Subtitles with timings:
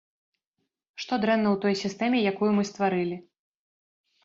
[1.03, 3.23] Што дрэнна ў той сістэме, якую мы стварылі?